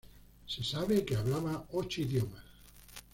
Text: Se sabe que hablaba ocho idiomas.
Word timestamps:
Se 0.47 0.63
sabe 0.63 1.05
que 1.05 1.15
hablaba 1.15 1.67
ocho 1.73 2.01
idiomas. 2.01 2.43